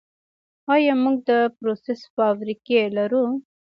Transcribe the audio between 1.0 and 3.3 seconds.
موږ د پروسس فابریکې لرو؟